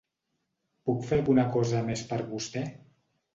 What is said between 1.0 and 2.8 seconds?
fer alguna cosa més per vostè?